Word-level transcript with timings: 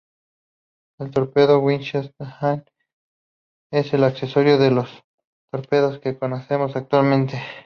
El 0.97 1.11
torpedo 1.11 1.59
Whitehead 1.59 2.11
es 3.71 3.93
el 3.93 4.03
antecesor 4.03 4.45
de 4.57 4.71
los 4.71 4.89
torpedos 5.51 5.99
que 5.99 6.17
conocemos 6.17 6.75
actualmente. 6.75 7.37